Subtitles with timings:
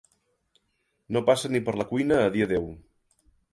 [1.17, 2.69] No passà ni per la cuina a dir adéu.